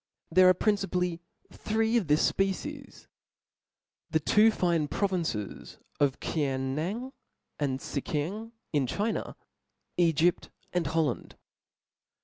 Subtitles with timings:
[0.31, 1.21] There are principally
[1.51, 3.05] three of this fpecies,
[4.09, 7.11] the two fine provinces of Kiang nan
[7.59, 9.35] andTcckiang in Chi Aa^
[9.99, 11.35] iEgypt, and Holland.